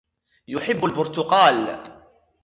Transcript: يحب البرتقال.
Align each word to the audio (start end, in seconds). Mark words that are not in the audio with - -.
يحب 0.47 0.85
البرتقال. 0.85 1.79